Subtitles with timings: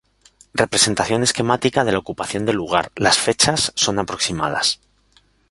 [0.55, 4.79] Representación esquemática de la ocupación del lugar, las fechas son aproximadas.